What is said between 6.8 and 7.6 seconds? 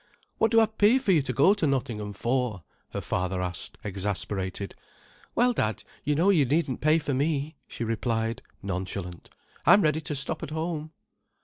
pay for me,"